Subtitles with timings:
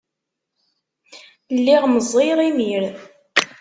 [1.55, 2.83] Lliɣ meẓẓiyeɣ imir.